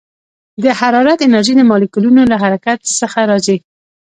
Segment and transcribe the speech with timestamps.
[0.63, 3.57] د حرارت انرژي د مالیکولونو له حرکت څخه راځي.